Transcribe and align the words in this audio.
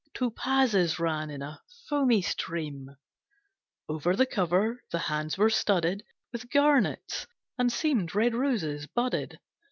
Topazes 0.15 0.97
ran 0.97 1.29
in 1.29 1.43
a 1.43 1.61
foamy 1.87 2.23
stream 2.23 2.95
Over 3.87 4.15
the 4.15 4.25
cover, 4.25 4.81
the 4.89 4.97
hands 4.97 5.37
were 5.37 5.51
studded 5.51 6.03
With 6.31 6.49
garnets, 6.49 7.27
and 7.59 7.71
seemed 7.71 8.15
red 8.15 8.33
roses, 8.33 8.87
budded. 8.87 9.39